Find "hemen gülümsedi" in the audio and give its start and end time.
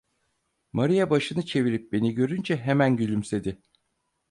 2.57-3.61